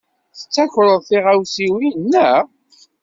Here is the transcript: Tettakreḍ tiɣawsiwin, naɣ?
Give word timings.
Tettakreḍ 0.37 1.01
tiɣawsiwin, 1.07 1.97
naɣ? 2.11 2.41